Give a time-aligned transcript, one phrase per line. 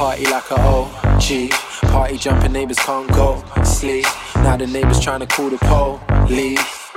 [0.00, 1.50] Party like a OG.
[1.92, 4.06] Party jumping neighbors can't go sleep.
[4.36, 5.58] Now the neighbors trying to call the
[6.26, 6.90] police.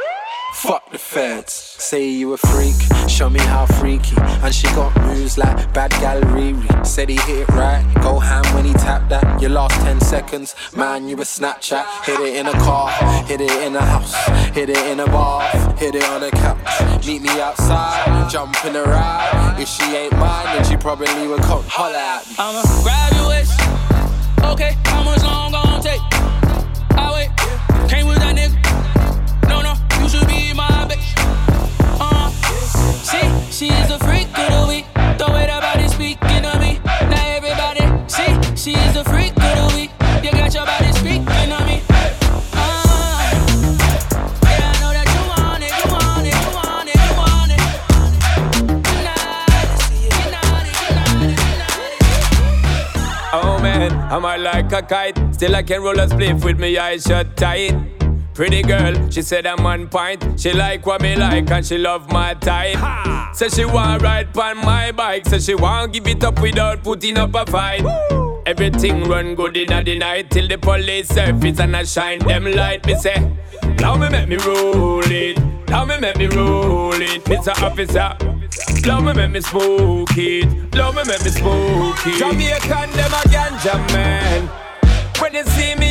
[0.54, 1.73] Fuck the feds.
[1.94, 2.74] Say you a freak,
[3.08, 4.16] show me how freaky.
[4.42, 6.56] And she got moves like bad gallery.
[6.84, 9.40] Said he hit it right, go ham when he tapped that.
[9.40, 11.86] Your last 10 seconds, man, you a Snapchat.
[12.04, 12.90] Hit it in a car,
[13.26, 14.16] hit it in a house,
[14.56, 15.48] hit it in a bar,
[15.78, 17.06] hit it on a couch.
[17.06, 19.58] Meet me outside, jump in a ride.
[19.60, 22.36] If she ain't mine, then she probably would come holler at me.
[22.40, 23.54] I'ma grab your waist.
[24.52, 26.02] Okay, how much long gon' take?
[26.98, 28.08] I wait, came
[33.04, 34.86] see, she is a freak of the week.
[35.18, 36.80] The way that body speaking to me.
[37.10, 39.92] Now everybody, see, she is a freak of the week.
[40.24, 41.82] You got your body speaking to me.
[42.54, 42.84] I.
[53.36, 55.18] Oh man, I'm high like a kite.
[55.34, 58.03] Still I can roll a spliff with me eyes shut tight.
[58.34, 60.40] Pretty girl, she said I'm on point.
[60.40, 63.36] She like what me like and she love my type.
[63.36, 65.28] Say she want ride on my bike.
[65.28, 67.84] Say she want give it up without putting up a fight.
[68.48, 72.86] Everything run good in the night till the police surface and I shine them light.
[72.88, 73.32] Me say,
[73.80, 75.38] now me make me roll it.
[75.70, 77.54] Now me make me roll it, Mr.
[77.62, 78.18] Officer.
[78.88, 80.76] Love me make me smoke it.
[80.76, 82.18] Love me make me smoke it.
[82.18, 84.50] Jamaican them a ganja man.
[85.20, 85.83] When they see me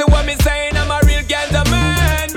[0.00, 0.76] listen what me saying.
[0.76, 2.28] I'm a real ganja man.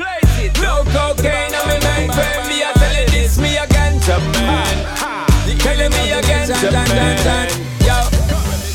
[0.62, 2.48] No cocaine on me mind frame.
[2.48, 5.60] Me a tell you this, me a ganja man.
[5.60, 7.50] Telling me a ganja man.
[7.80, 7.98] Yo,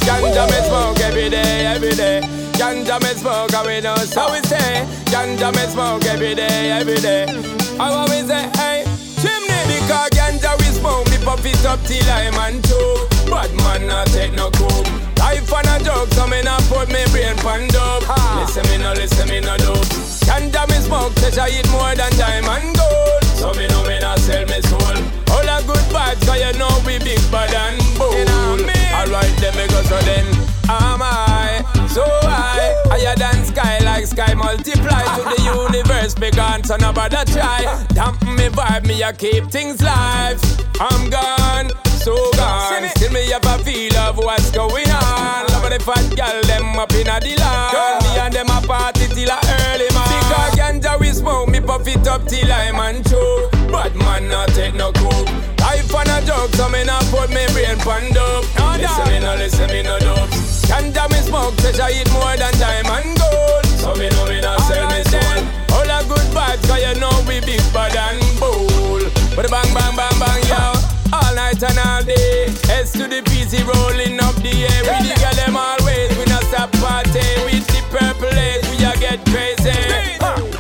[0.07, 2.21] ganja me smoke every day, every day.
[2.53, 4.87] Ganja me smoke, and we know so we say.
[5.07, 7.27] Ganja me smoke every day, every day.
[7.79, 8.85] I always say, hey,
[9.21, 13.11] chimney, because ganja we smoke, me puff it up till I'm on choke.
[13.31, 15.08] Bad man not take no coke.
[15.29, 18.09] Life on a joke, so me not put me brain pan dope.
[18.41, 19.85] Listen me no, listen me no dope.
[20.25, 23.25] Ganja me smoke, say I eat more than diamond gold.
[23.37, 24.81] So me know me not sell me soul.
[25.29, 28.65] All a good vibes, cause you know we big bad and bold.
[28.97, 30.25] Alright, then me go so then.
[30.71, 31.61] Am I
[31.93, 32.73] so high?
[32.89, 36.15] Higher than sky, like sky multiply to the universe.
[36.15, 37.69] Begun, so nobody try.
[37.93, 40.41] Dampen me vibe, me I keep things live.
[40.81, 42.89] I'm gone, so gone.
[42.97, 45.47] Still me have a feel of what's going on.
[45.51, 48.03] Love the fat girl, them up in a the land.
[48.03, 50.09] Me and them a party till a early man.
[50.09, 53.51] Because ganja we smoke, me puff it up till I'm on choke.
[53.71, 55.29] Bad man not take no coke.
[55.61, 58.47] Life on a joke, so me not put me brain pan dope.
[58.57, 60.31] No, listen me no, listen me no dope.
[60.69, 63.67] Ganja me smoke, I eat more than diamond gold.
[63.79, 65.39] So me know me not sell me soul.
[65.77, 69.13] All a good vibes, cause you know we big bad and bold.
[69.37, 69.78] But bang bang bang bang yo, all
[71.61, 72.47] night and all day.
[72.71, 74.83] S to the PC rolling up the air.
[74.83, 77.25] We the girl them always, we not stop party.
[77.45, 79.73] With the purple haze, we a get crazy.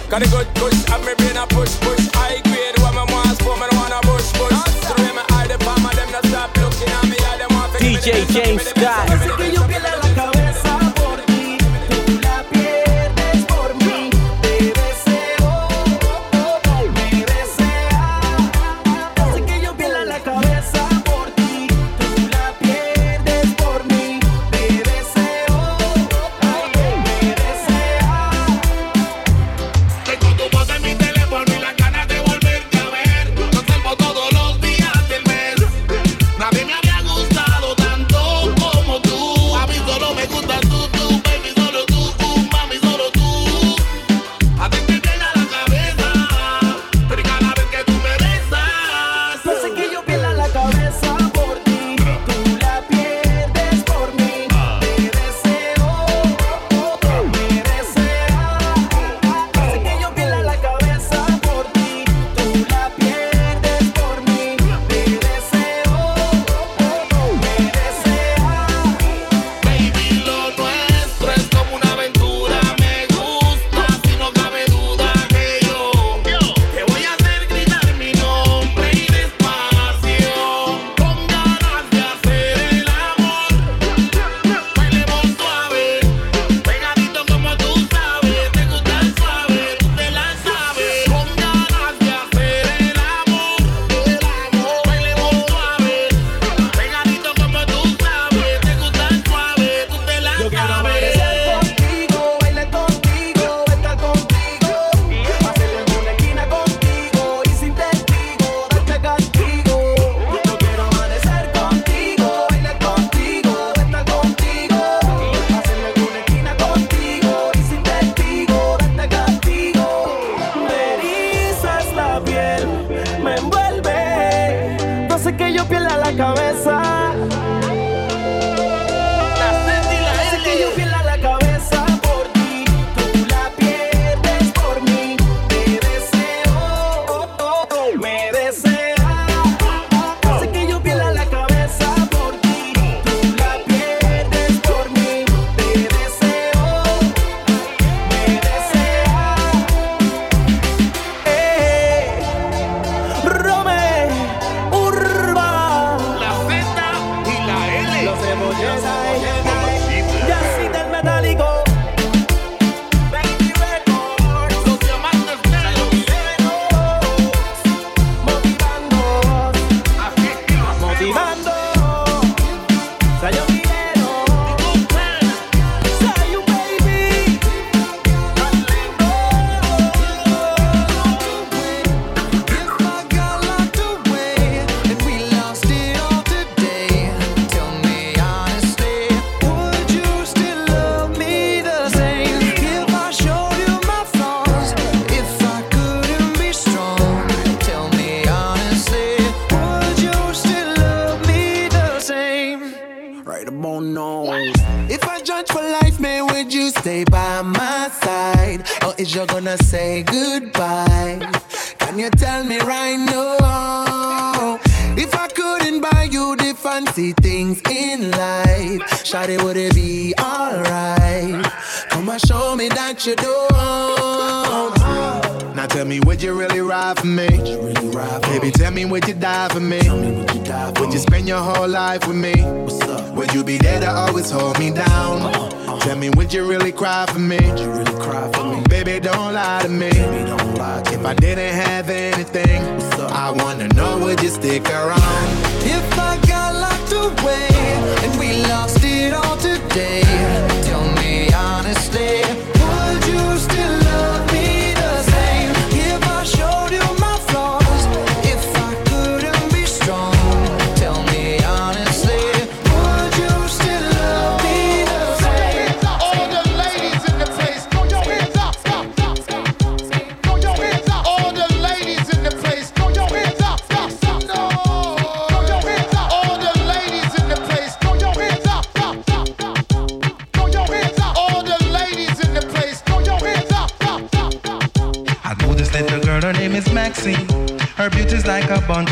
[0.08, 2.08] Got a good push, me brain a push push.
[2.16, 4.58] I grade what me want, for me wanna bush bush.
[4.86, 7.78] So me eye the palm them not stop looking at me, I them want to
[7.78, 9.37] DJ James give me the- Scott.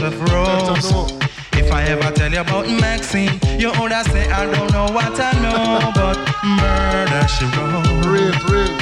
[0.03, 1.13] of rose.
[1.53, 5.19] If I ever tell you about Maxine, you would have say I don't know what
[5.19, 7.87] I know, but murder she wrote.
[8.07, 8.73] Real, real.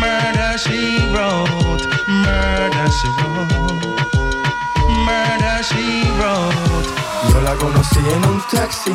[0.00, 1.84] Murder she wrote.
[2.08, 4.06] Murder she wrote.
[5.06, 5.86] Murder she
[6.18, 6.88] wrote.
[7.30, 8.92] Yo la conocí en un taxi,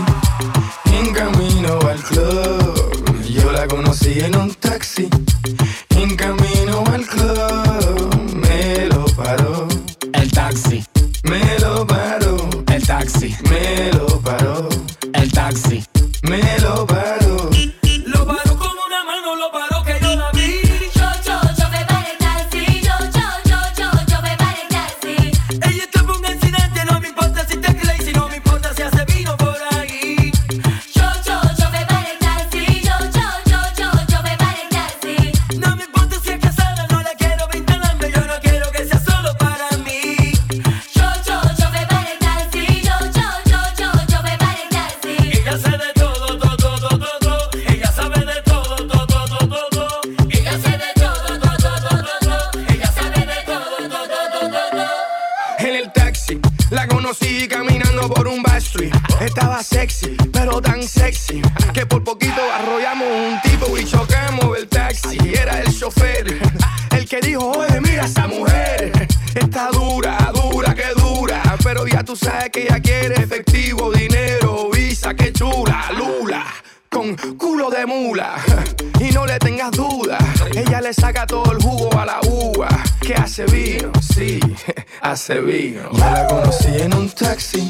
[0.85, 3.21] en camino al club.
[3.27, 5.09] Yo la conocí en un taxi.
[85.21, 85.87] se vino.
[85.91, 87.60] Me la conocí en un taxi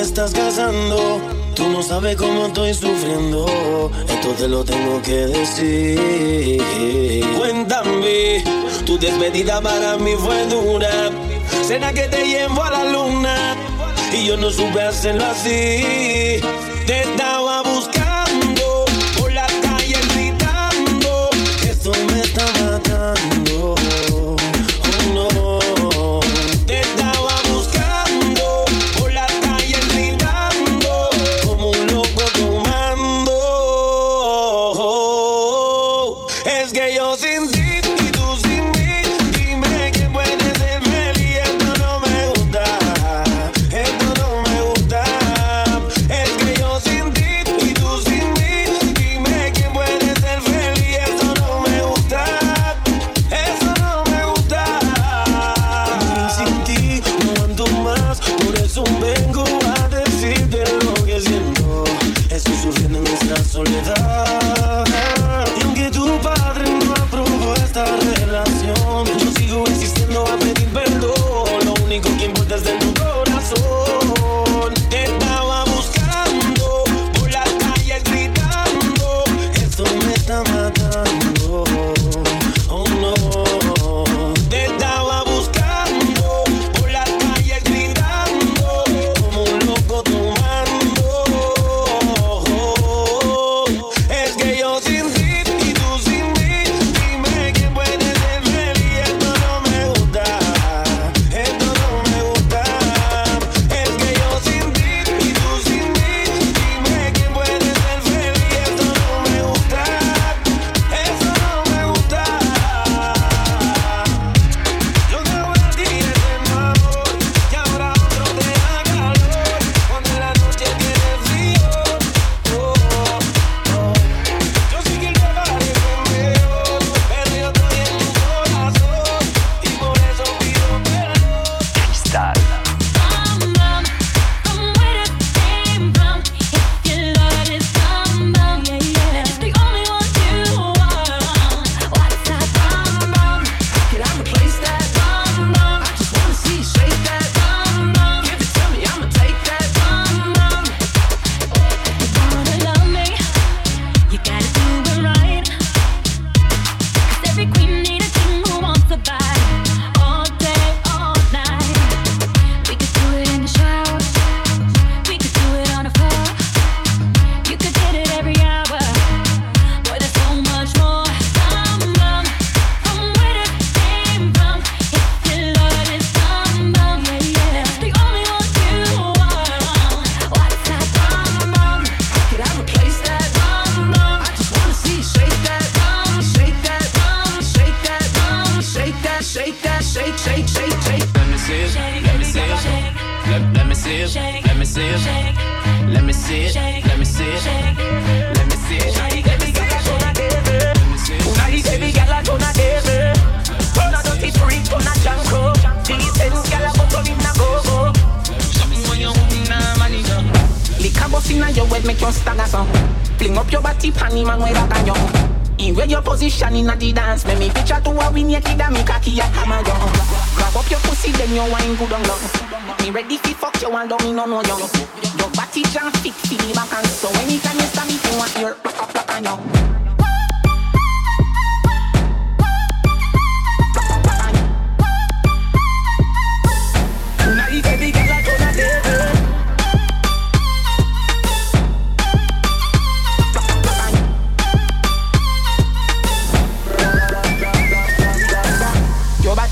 [0.00, 1.20] estás casando.
[1.54, 3.90] Tú no sabes cómo estoy sufriendo.
[4.08, 6.62] Esto te lo tengo que decir.
[7.36, 8.42] Cuéntame,
[8.86, 11.10] tu despedida para mí fue dura.
[11.66, 13.56] Cena que te llevo a la luna.
[14.12, 16.40] Y yo no supe hacerlo así.
[16.86, 17.39] Te estaba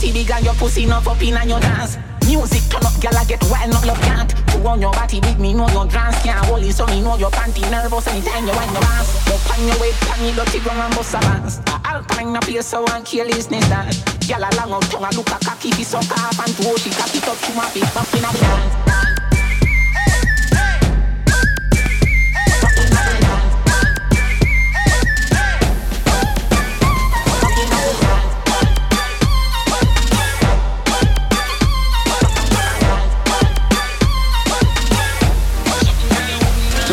[0.09, 1.99] Your body big and your pussy enough up in and your dance.
[2.25, 4.33] Music turn up, gyal a get wild, not love can't.
[4.53, 7.19] Who on your body big, me know your dance can't hold it, so me know
[7.19, 9.29] your panty nervous anytime you wind your ass.
[9.29, 11.59] Up on your way, pan you dirty ground and bust a bounce.
[11.59, 13.93] A alpine a place so one careless that.
[14.25, 16.89] Gyal a long out tongue a look a cocky fi suck off and to she
[16.89, 18.88] cock it up to my face, up in a dance.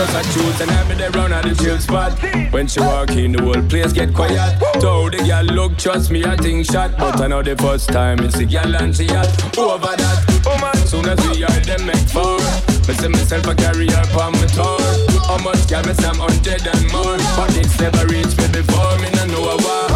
[0.06, 2.14] Just a truth and I be there round at the chill spot.
[2.54, 4.62] When she walk in, the whole place get quiet.
[4.80, 6.96] So the girl look, trust me, I think shot.
[6.98, 9.26] But I know the first time it's the girl and she hot.
[9.58, 12.38] Over that, oh man, soon as we are them make four.
[12.86, 14.78] Me say myself a carry her on my tour.
[15.26, 17.18] How much can me I'm hundred and more?
[17.34, 19.90] But it's never reached me before, me no know a war.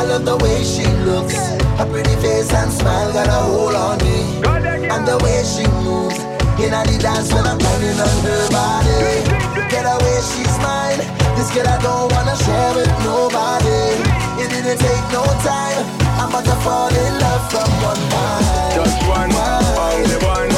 [0.00, 1.36] I love the way she looks.
[1.76, 4.40] Her pretty face and smile got a hold on me.
[4.88, 6.25] And the way she moves.
[6.56, 9.22] In the dance when I'm grinding on her body.
[9.68, 10.98] Get away, she's mine.
[11.36, 14.00] This girl I don't wanna share with nobody.
[14.40, 15.84] It didn't take no time.
[16.16, 18.72] I'm about to fall in love from one time.
[18.72, 20.55] Just one, only one,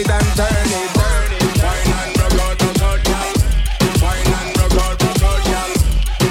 [0.00, 1.44] it and turn it, turn it.
[1.60, 3.32] Wine and broke out, broke out, girl.
[4.00, 5.70] Wine and broke out, broke out, girl.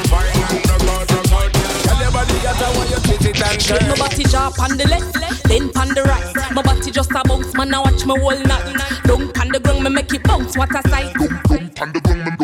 [0.10, 1.75] Wine and broke out, broke out, girl.
[1.86, 4.60] Girl, your body hot, I want you twist it and Shake turn my body drop
[4.60, 5.13] on the left,
[5.47, 6.53] then on the right.
[6.53, 7.73] My body just a bounce, man.
[7.73, 8.75] I watch my whole night.
[9.05, 10.58] Don't on the ground, me make it bounce.
[10.58, 12.38] What a sight!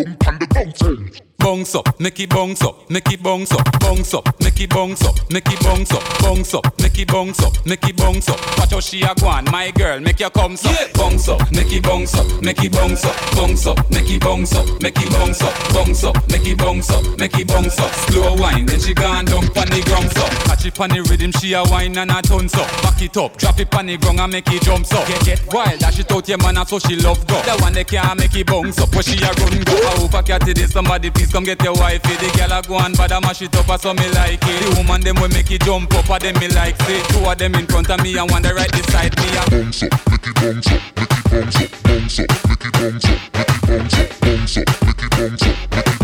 [1.45, 5.05] Bounce up, make it bounce up, make it bounce up, bounce up, make it bounce
[5.05, 8.57] up, make it bounce up, bounce up, make it bounce up, make it bounce up.
[8.57, 10.93] Watch how she a go on, my girl, make your come up.
[10.95, 14.55] Bounce up, make it bounce up, make it bounce up, bounce up, make it bounce
[14.55, 17.91] up, make it bounce up, bounce up, make it bounce up, make it bounce up.
[17.93, 20.31] Slow wine, then she gone down pon the ground up.
[20.49, 22.67] Catch it pon the rhythm, she a wine and a tons up.
[22.81, 25.07] Back it up, drop it pon the ground and make it jump up.
[25.07, 27.39] Get get wild, dash it out your man, and so she love go.
[27.43, 29.77] The one that can't make it bounce up, but she a run go.
[29.77, 32.13] I hope I catch it, somebody please come get your wifey.
[32.13, 32.17] Eh.
[32.17, 34.59] The girl a go and bad a mash it up, so me like it.
[34.63, 37.03] The woman them will make it jump up, and them me like say.
[37.11, 39.27] Two of them in front of me and one the right beside me.
[39.51, 43.05] Bounce up, make it bounce up, make it bounce up, bounce up, make it bounce
[43.05, 45.94] up, make it bounce up, bounce up, make it bounce up, make it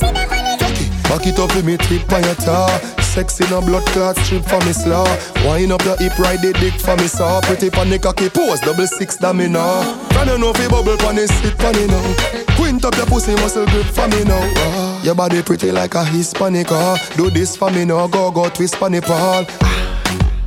[0.00, 1.38] Back it.
[1.38, 2.68] Up with me tip on your tar.
[3.16, 5.08] Sexy no blood clot strip for me slaw.
[5.44, 7.40] Wind up your hip, ride the dick for me saw.
[7.40, 9.80] Pretty the cocky pose, double six da me now
[10.10, 12.56] Can you know fi bubble pon the sit it now.
[12.56, 14.40] Quint up your pussy muscle grip for me now.
[14.56, 16.96] Ah, Your body pretty like a Hispanic ah.
[17.16, 19.46] Do this for me now, go go twist pon the pole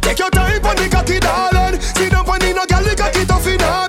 [0.02, 1.82] Take your time the cocky darling.
[1.82, 3.88] Sit down pon the no girl the cocky tough in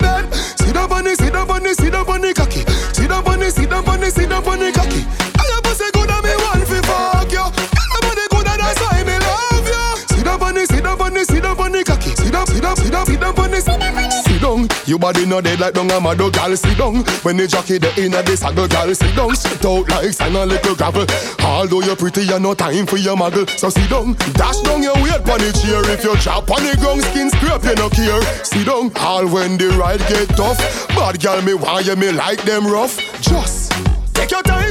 [13.05, 14.69] sit down the Sit down down.
[14.87, 17.05] Your body no dead like dung a mad gal sit down.
[17.23, 19.35] When the jockey the inna the saddle, gal sit down.
[19.35, 21.07] Sit out like sand a little gravel.
[21.41, 23.49] Although you're pretty, you no time for your muggle.
[23.59, 25.83] So sit down, dash down your weight pon the chair.
[25.91, 28.23] If you drop on the ground, skin scrape, you no care.
[28.45, 30.59] Sit down, all when the ride get tough.
[30.89, 32.97] Bad gal me why you me like them rough.
[33.21, 33.73] Just
[34.15, 34.70] take your time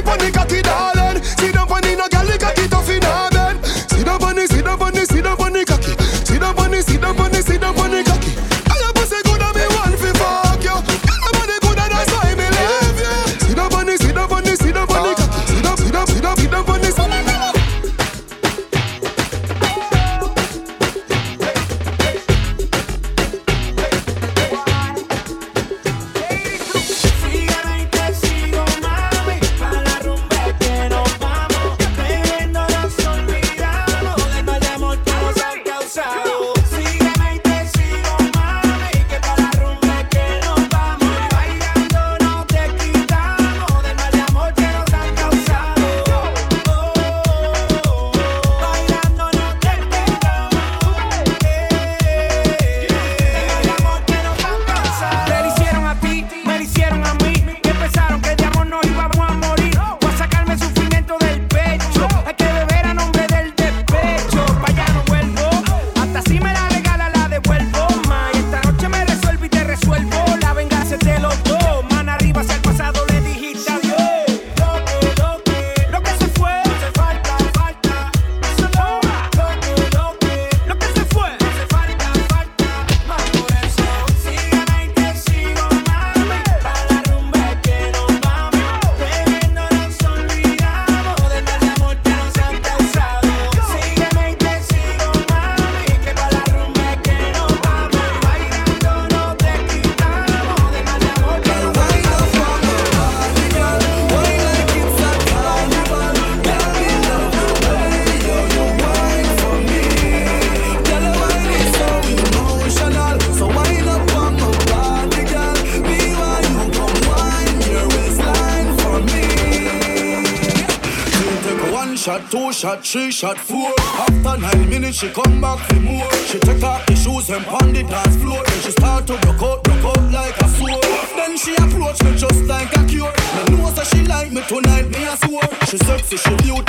[122.60, 123.72] shot, three shot, four.
[123.78, 126.10] After nine minutes, she come back for more.
[126.28, 128.44] She take off the shoes and pound the dance floor.
[128.44, 130.82] Then she start to rock out, rock out like a sword.
[131.16, 133.12] Then she approach me just like a cure.
[133.36, 135.48] Me know that she like me tonight, me a swore.
[135.68, 136.59] She sexy, she beautiful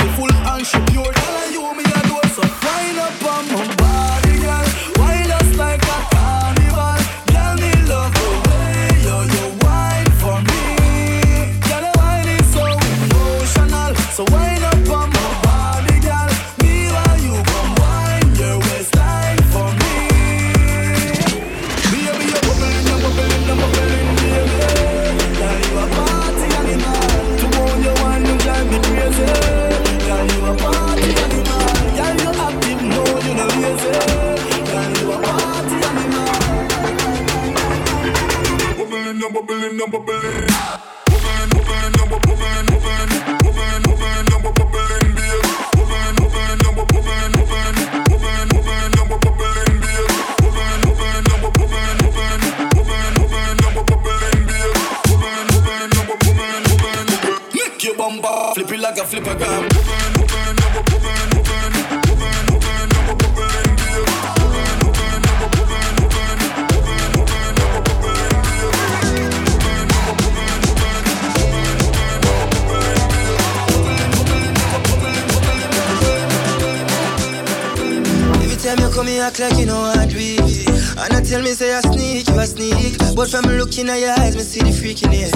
[83.72, 85.32] Looking at your eyes, me see the freakiness.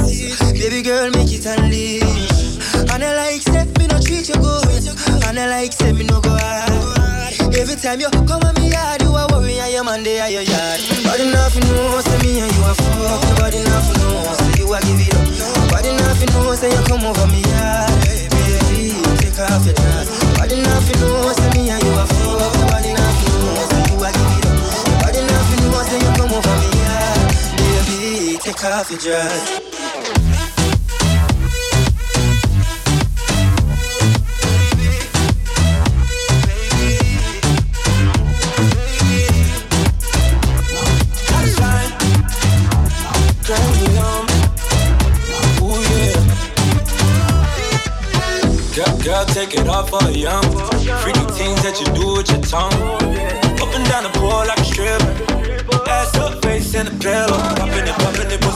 [0.53, 2.61] Baby girl, make it unleash.
[2.93, 4.85] And I like, say, me no treat you good.
[5.25, 7.33] And I like, say, me no go hard.
[7.57, 10.37] Every time you come at me yard, you a worry, and your man there at
[10.37, 10.85] your yard.
[11.09, 13.25] Body nothing know, say me and you a fuck.
[13.25, 15.73] Nobody nothing know, say you a give it up.
[15.73, 17.89] Body nothing know, say you come over me yard.
[18.37, 20.13] Baby, take off your dress.
[20.37, 21.33] Body nothing know,
[28.71, 29.63] coffee jug.
[49.05, 50.43] Girl, take it off for a young
[51.01, 52.73] Freaky things that you do with your tongue.
[53.63, 55.27] Up and down the pole like a stripper.
[55.89, 57.39] Ass up, face in the pillow.
[57.39, 57.96] Up in the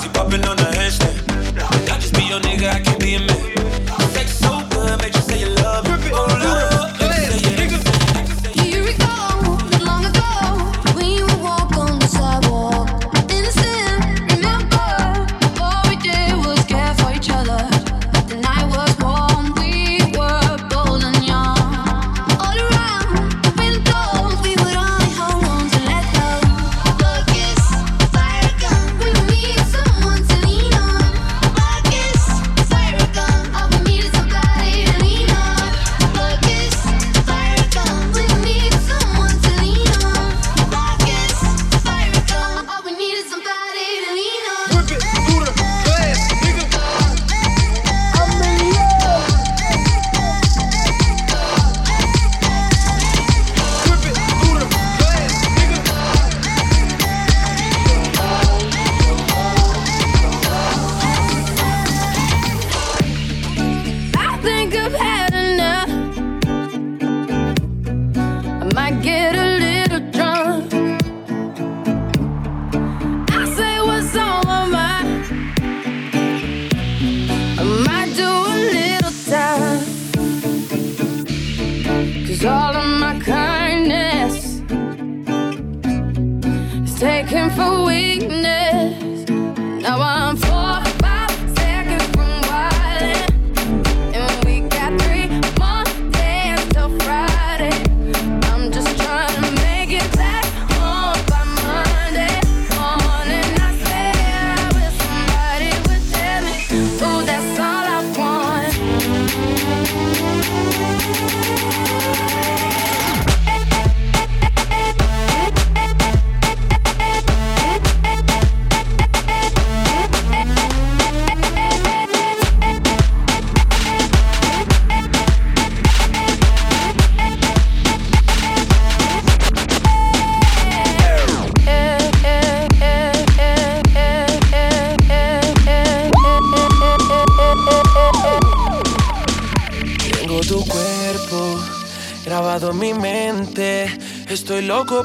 [0.01, 1.91] Pussy popping on the handstand.
[1.91, 2.90] I just be your nigga,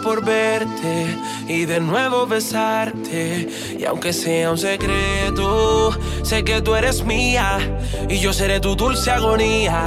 [0.01, 3.47] por verte y de nuevo besarte.
[3.77, 5.91] Y aunque sea un secreto,
[6.23, 7.57] sé que tú eres mía
[8.09, 9.83] y yo seré tu dulce agonía.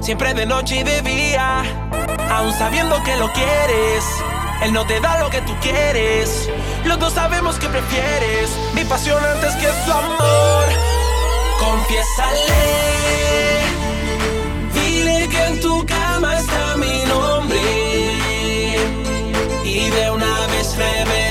[0.00, 1.62] Siempre de noche y de día,
[2.30, 4.04] aún sabiendo que lo quieres.
[4.62, 6.48] Él no te da lo que tú quieres.
[6.84, 10.64] Los dos sabemos que prefieres mi pasión antes que tu amor.
[11.58, 12.62] Confiésale,
[14.74, 16.65] dile que en tu cama está
[19.76, 21.25] y de una vez revés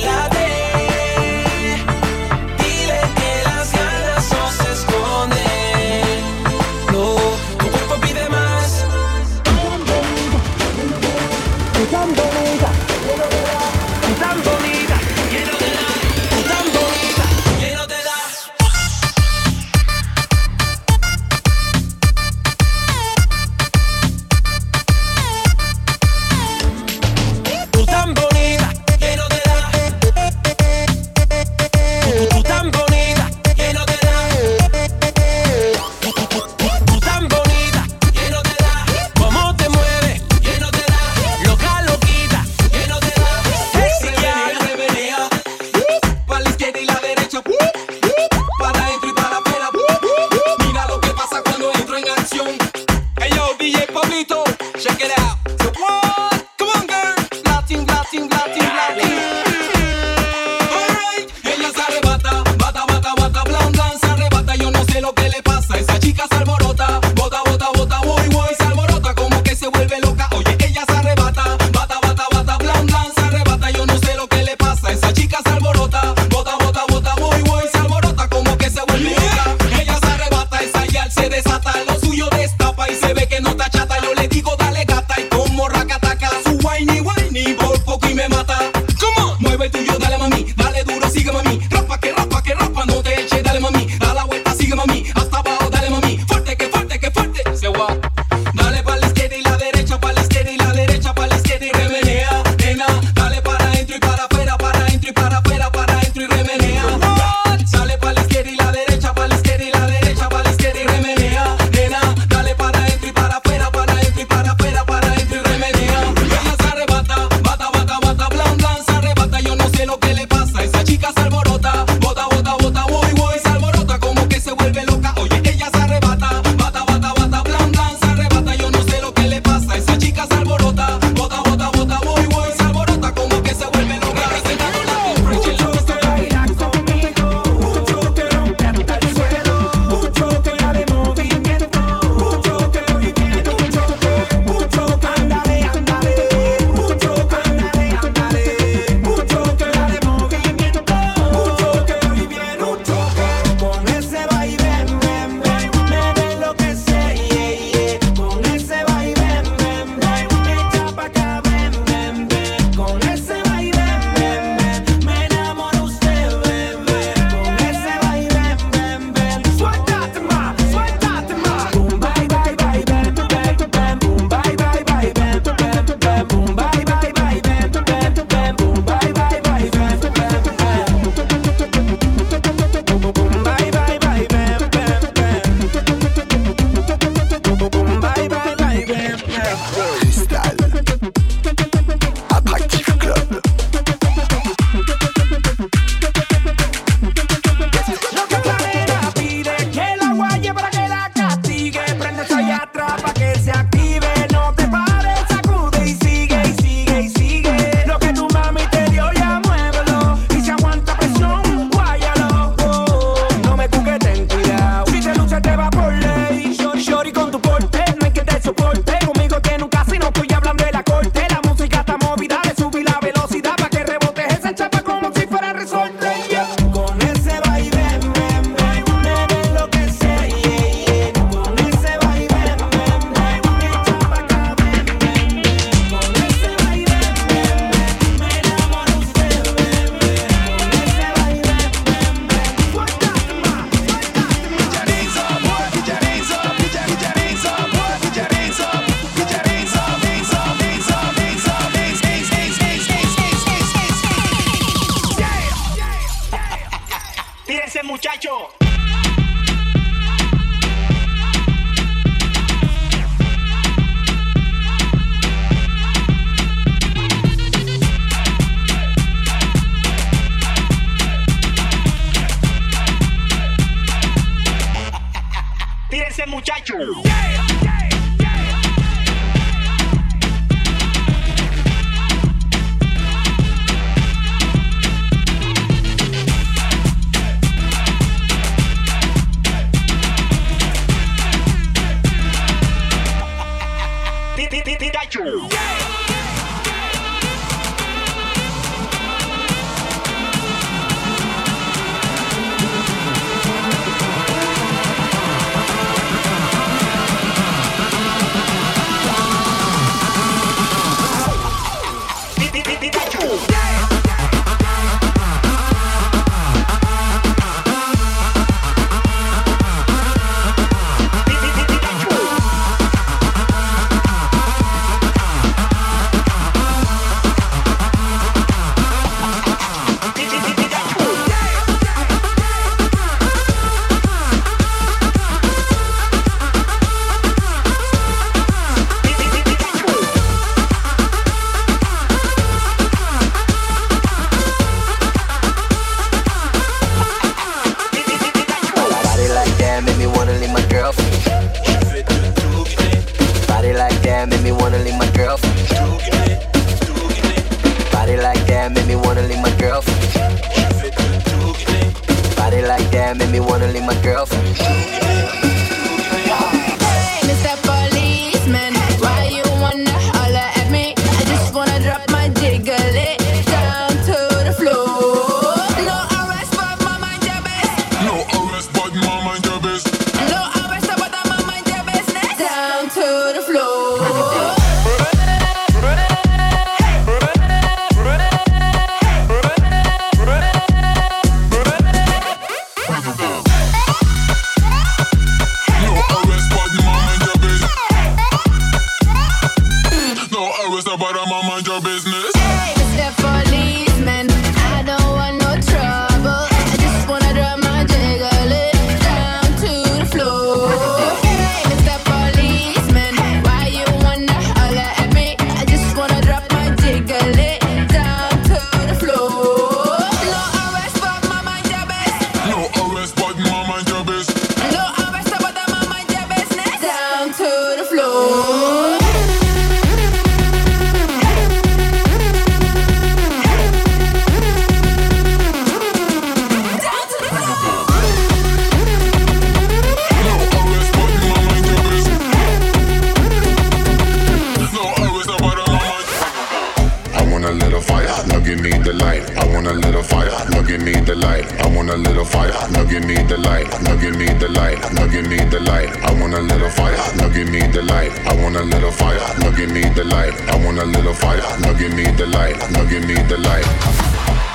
[447.45, 449.23] want a little fire, now give me the light.
[449.37, 451.45] I want a little fire, now give me the light.
[451.61, 453.67] I want a little fire, now give me the light.
[453.83, 455.89] Now give me the light, now give me the light.
[456.01, 458.11] I want a little fire, now give me the light.
[458.25, 460.33] I want a little fire, now give me the light.
[460.49, 462.57] I want a little fire, now give me the light.
[462.71, 463.67] Now give me the light.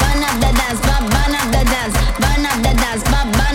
[0.00, 3.49] Burn up the dance, burn up the dance, burn up the dance, burn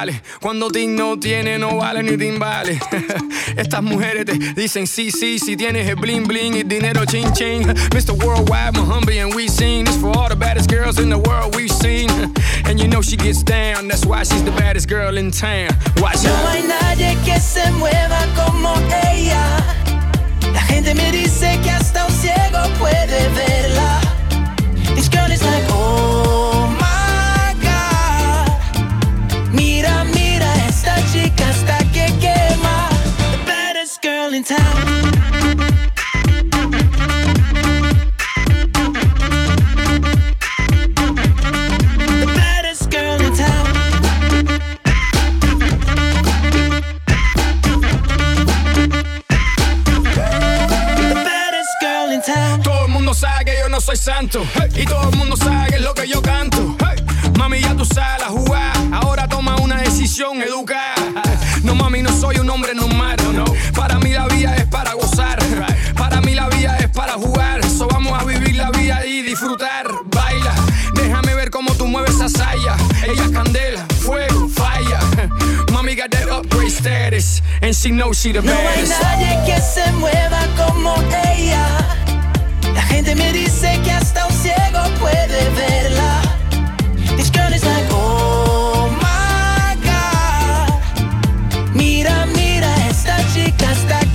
[0.00, 0.22] timbales.
[0.40, 2.80] Cuando Ting no tiene, no vale ni timbales.
[3.56, 7.66] Estas mujeres te dicen sí, sí, si tienes el bling bling y dinero ching ching.
[7.92, 8.12] Mr.
[8.12, 11.72] Worldwide, Muhammad, and we sing this for all the baddest girls in the world we've
[11.72, 12.08] seen.
[12.64, 15.70] And you know she gets down, that's why she's the baddest girl in town.
[15.96, 16.54] Watch No out.
[16.54, 18.74] hay nadie que se mueva como
[19.12, 19.42] ella.
[20.52, 23.99] La gente me dice que hasta un ciego puede verla.
[52.84, 54.42] El mundo sabe que yo no soy santo.
[54.74, 56.76] Y todo el mundo sabe que es lo que yo canto.
[57.38, 58.72] Mami, ya tú sabes la jugada.
[58.92, 60.94] Ahora toma una decisión educada.
[61.62, 63.16] No, mami, no soy un hombre normal.
[63.32, 63.44] No.
[63.74, 63.99] Para
[77.80, 80.94] she knows she the No hay nadie que se mueva como
[81.34, 81.66] ella.
[82.74, 86.20] La gente me dice que hasta un ciego puede verla.
[87.16, 90.68] This girl is like, oh my God.
[91.74, 94.09] Mira, mira, esta chica hasta que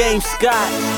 [0.00, 0.89] James Scott.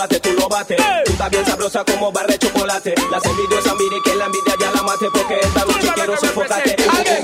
[0.00, 0.76] Bates, tú lo lo bates.
[1.04, 2.94] Tú estás bien sabrosa como barra de chocolate.
[3.10, 6.76] Las envidiosas miren que la envidia ya la mate porque esta noche quiero sofocarte.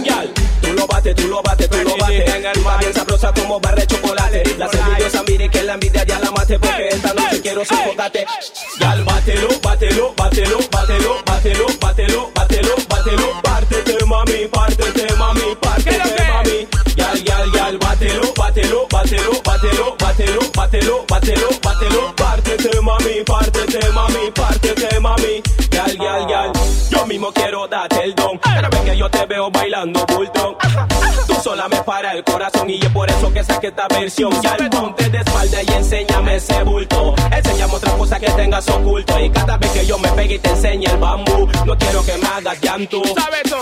[0.04, 2.24] Yal, Tú lo bates, tú lo bates, tú lo bates.
[2.52, 4.42] Tú estás bien sabrosa como barra de chocolate.
[4.58, 8.26] Las envidiosas miren que la envidia ya la mate porque esta noche quiero sofocarte.
[8.78, 13.42] Yal, bátelo, bátelo, bátelo, bátelo, bátelo, bátelo, bátelo, bátelo.
[13.42, 16.68] Pártete, mami, pártete, mami, pártete, mami.
[16.96, 22.15] Yal, yal, yal, bátelo, bátelo, bátelo, bátelo, bátelo, bátelo, bátelo, bátelo.
[22.86, 25.42] Mami, pártete, mami, pártete, mami.
[25.72, 26.52] Yal, yal, yal.
[26.88, 28.38] Yo mismo quiero darte el don.
[28.38, 30.56] Cada vez que yo te veo bailando bultón.
[31.26, 34.30] Tú sola me para el corazón y es por eso que saqué esta versión.
[34.40, 37.16] Yal, ponte de espalda y enséñame ese bulto.
[37.32, 39.18] Enséñame otra cosa que tengas oculto.
[39.18, 42.16] Y cada vez que yo me pegue y te enseñe el bambú, no quiero que
[42.18, 43.02] me hagas llanto.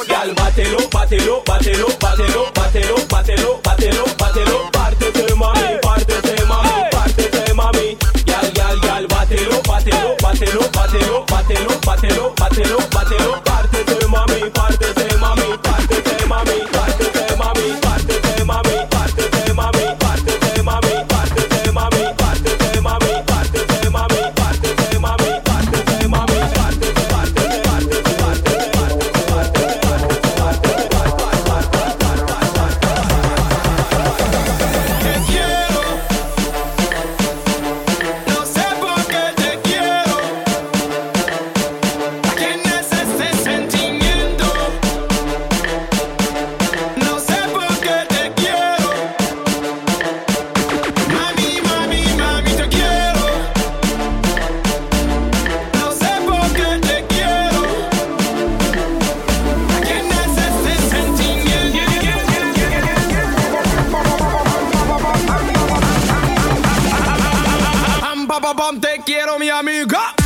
[0.06, 4.70] Yal, bátelo, bátelo, bátelo, bátelo, bátelo, bátelo, bátelo, bátelo.
[4.70, 6.33] Pártete, mami, pártete,
[10.54, 13.23] bátelo, bátelo, bátelo, bátelo, bátelo, bátelo,
[68.80, 70.23] te quiero, mi amiga.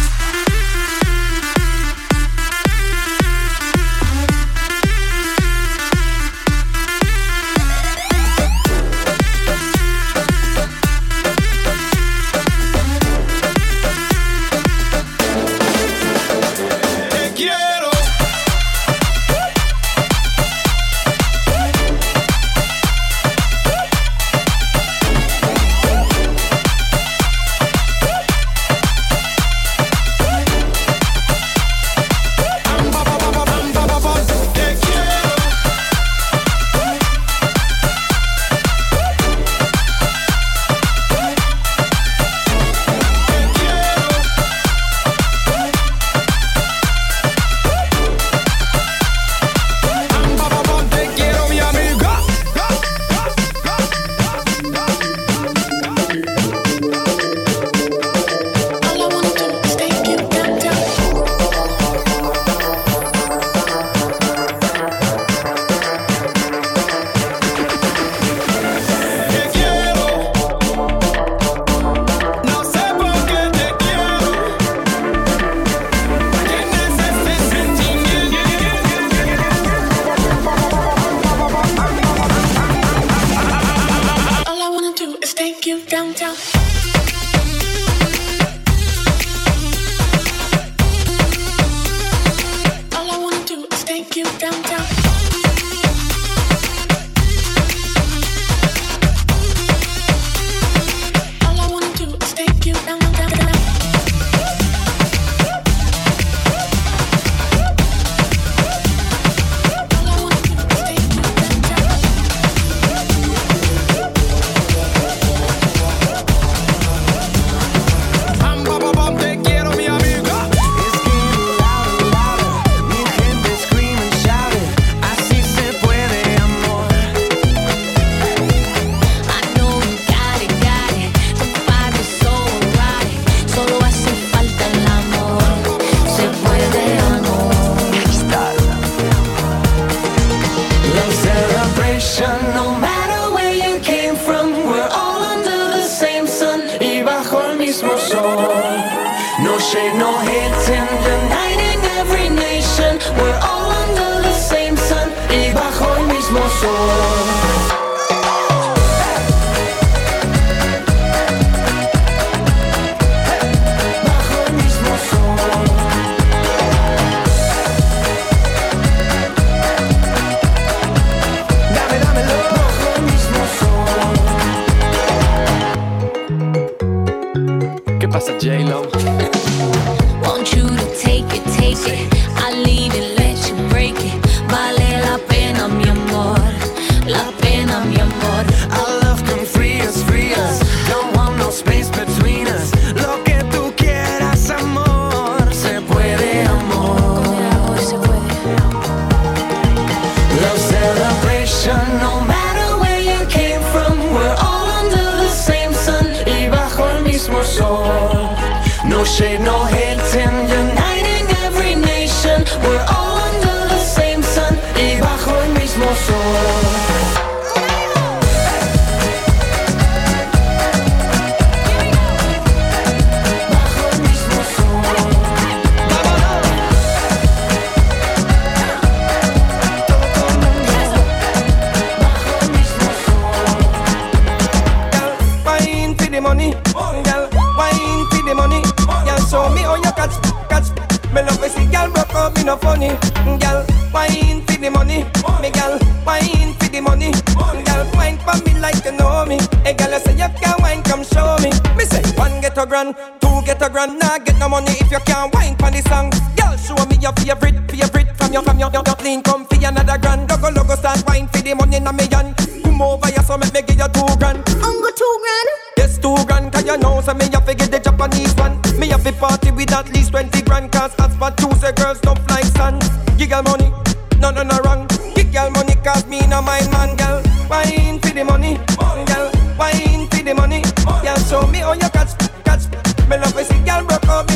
[253.49, 253.99] Get a grand.
[253.99, 256.13] Nah get no money if you can't wine for the song.
[256.37, 259.23] Girl, show me your favorite, favorite from your, from your, your, your clean.
[259.23, 260.29] Come for another grand.
[260.29, 262.35] Logo, logo, start wine for the money na me yan.
[262.63, 264.45] Come over here, so make me give you two grand.
[264.45, 265.49] Ungo two grand.
[265.81, 268.61] Yes, two grand, cause you know, so me have to get the Japanese one.
[268.79, 272.21] Me have to party with at least 20 grand, cause for two, say girls don't
[272.29, 272.79] like sun.
[273.17, 273.73] Give girl money,
[274.21, 274.87] no, no, no wrong.
[275.17, 277.08] Give girl money, cause me no mind man, girl.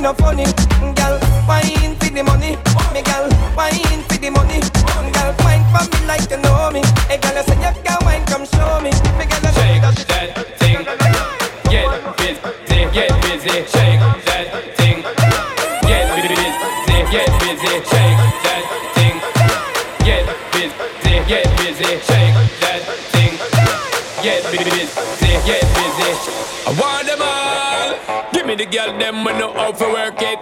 [0.02, 0.44] No funny,
[0.98, 1.18] girl.
[1.46, 2.58] Wine for the money,
[2.92, 3.30] me girl.
[3.54, 4.58] Wine for the money,
[5.14, 5.30] girl.
[5.46, 6.82] Wine for me like you know me.
[7.06, 8.90] Hey, girl, you say you can wine, come show me.
[9.14, 9.78] Me girl, you Shake
[10.10, 10.82] that thing,
[11.70, 11.86] get
[12.18, 12.42] busy,
[12.90, 14.98] get busy, shake that thing,
[15.86, 16.50] get busy,
[17.14, 18.62] get busy, shake that
[18.98, 19.16] thing,
[20.02, 22.82] get busy, get busy, shake that
[23.14, 23.34] thing,
[24.18, 24.82] get busy,
[25.46, 26.10] get busy.
[26.66, 27.01] I want
[28.64, 30.40] the girl them when know how to work it.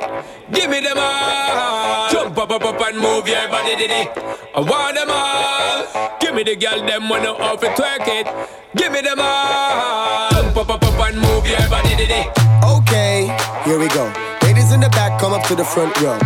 [0.52, 2.10] Give me them all.
[2.10, 4.10] Jump up, up, up and move your body, diddy.
[4.54, 6.18] I want them all.
[6.20, 8.26] Give me the girl them when know how to twerk it.
[8.76, 10.30] Give me them all.
[10.32, 12.28] Jump up, up, up and move your body, diddy.
[12.62, 14.39] Okay, here we go.
[14.80, 16.16] In the back, come up to the front row.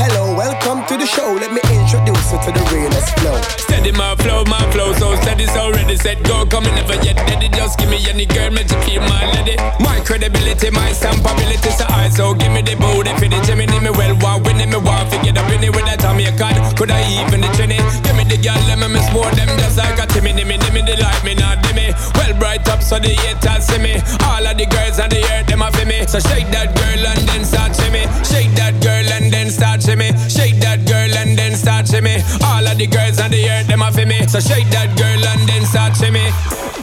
[0.00, 1.36] Hello, welcome to the show.
[1.36, 3.36] Let me introduce you to the realest flow.
[3.60, 7.52] Steady my flow, my flow so steady, so ready, set go, coming never yet ready.
[7.52, 9.60] Just give me any girl, make you feel my lady.
[9.76, 13.92] My credibility, my stampability, so I so give me the booty for the Jimmy, me
[13.92, 16.56] well, want winning me want to get up in it with that Tommy card.
[16.80, 17.76] Could I even the trinity?
[18.08, 20.56] Give me the girl, let me miss more them just like a Timmy, me, me,
[20.56, 21.92] the light me, not dimmy.
[22.16, 24.00] Well, bright up so the haters see me.
[24.24, 26.08] All of the girls on the earth, them a for me.
[26.08, 28.04] So shake that girl and then start shimmy.
[28.22, 30.14] Shake that girl and then start shimmy.
[30.30, 32.22] Shake that girl and then start shimmy.
[32.44, 34.26] All of the girls on the earth, them a for me.
[34.26, 36.26] So shake that girl and then start shimmy.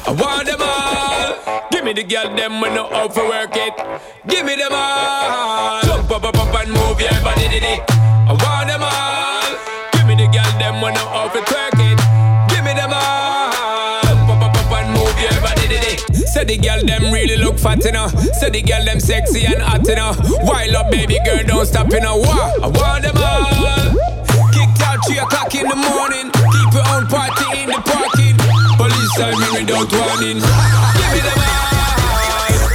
[0.07, 1.67] I want them all.
[1.71, 3.75] Give me the girl, them we know how to work it.
[4.27, 5.81] Give me them all.
[5.83, 7.79] Jump up, up, up and move your body, diddy.
[8.27, 9.49] I want them all.
[9.93, 11.78] Give me the girl, them we know how to twerk
[16.39, 18.07] Say the girl them really look fat, you know.
[18.07, 20.15] Say the girl them sexy and hot, you know.
[20.47, 22.15] Wild up, baby girl, don't stop, you know.
[22.15, 23.91] Wah, I want them all.
[24.55, 26.31] Kicked out three o'clock in the morning.
[26.31, 28.39] Keep your own party in the parking.
[28.79, 30.39] Police tell me without warning.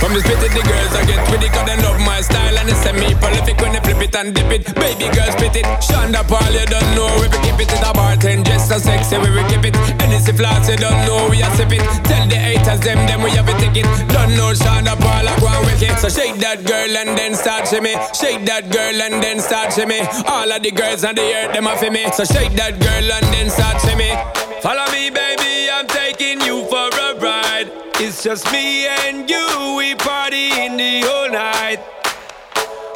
[0.04, 2.52] From the spit it, the girls I get with it Cause they love my style
[2.60, 4.68] and it's semi prolific When they flip it and dip it.
[4.76, 5.64] Baby girl spit it.
[5.80, 7.72] Sean da Paul, you don't know We be keep it.
[7.72, 9.72] In a bartend Just so sexy, we will keep it.
[9.96, 13.32] Hennessy flats, you don't know We a sip it Tell the haters them, them we
[13.32, 16.68] have a ticket Don't know Sean da Paul, I go and wicked So shake that
[16.68, 17.96] girl and then start shimmy.
[18.12, 20.04] Shake that girl and then start shimmy.
[20.28, 22.12] All of the girls on the earth, them a for me.
[22.12, 24.12] So shake that girl and then start shimmy.
[24.60, 29.94] Follow me baby, I'm taking you for a ride It's just me and you, we
[29.94, 31.78] party in the whole night.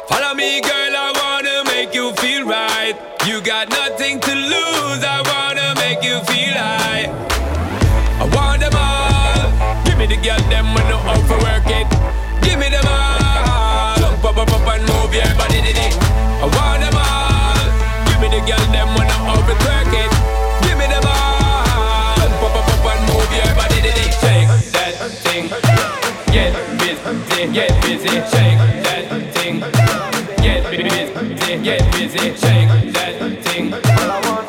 [0.09, 2.95] Follow me girl, I wanna make you feel right.
[3.25, 7.07] You got nothing to lose, I wanna make you feel high.
[8.19, 9.85] I want them all.
[9.85, 11.87] Give me the girl, them when no out for work it.
[12.43, 13.95] Give me them all.
[13.99, 16.08] Jump up, up, up and move your body, did it
[27.53, 29.59] get busy Shake that thing
[30.41, 33.71] Get busy, get busy Shake that thing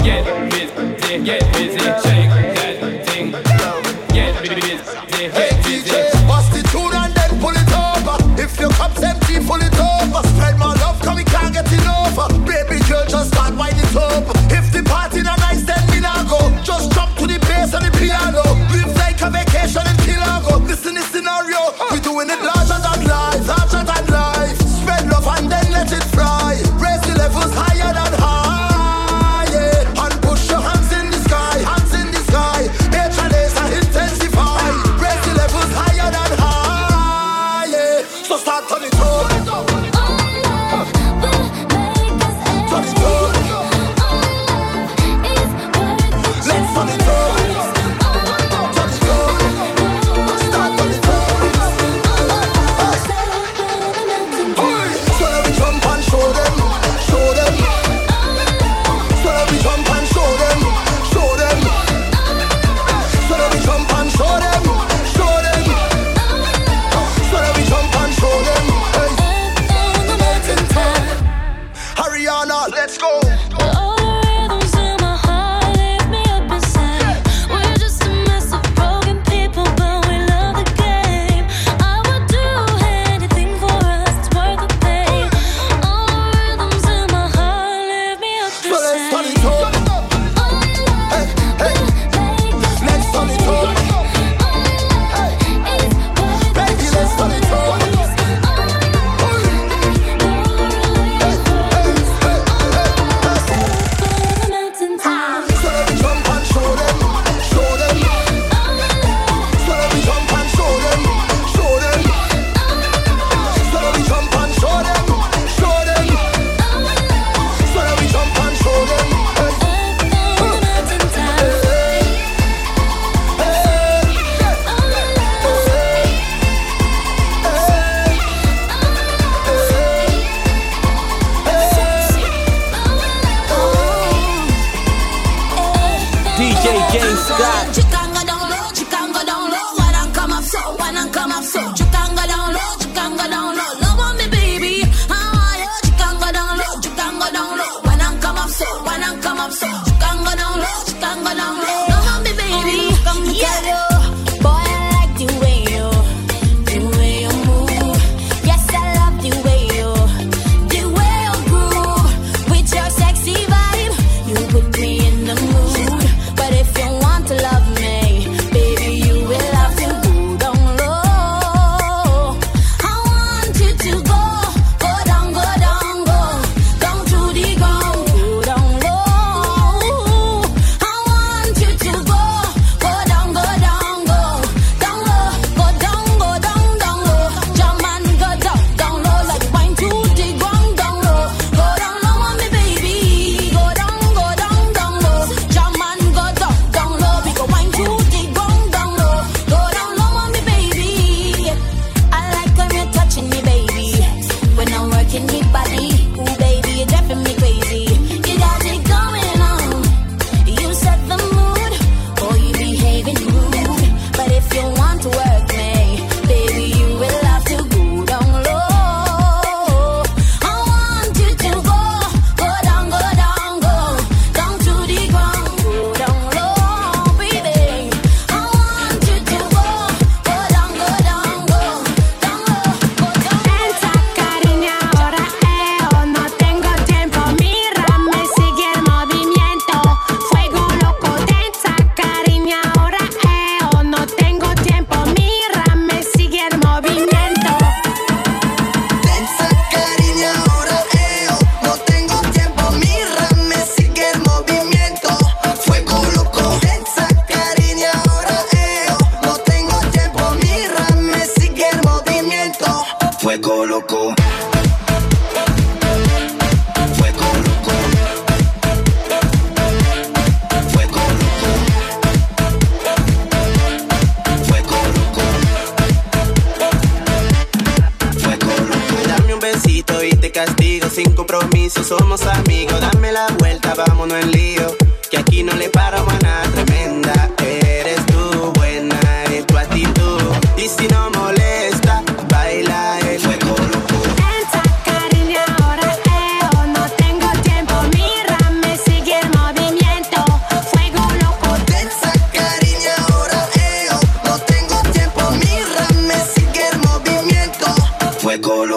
[0.04, 3.32] Get busy, get busy Shake that thing
[4.12, 8.16] Get busy, Hey get DJ, busy bust the tune and then pull it over.
[8.40, 10.20] If your cup's empty, pull it over.
[10.28, 12.16] Spread my love, cause we can't get enough.
[12.44, 14.24] Baby girl, just start wind it up.
[14.52, 16.40] If the party not nice, then me not go.
[16.62, 18.42] Just jump to the bass and the piano.
[18.72, 20.66] Live like a vacation in Kilago.
[20.66, 21.60] Listen this scenario,
[21.92, 22.59] we doing it larger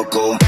[0.03, 0.42] loco.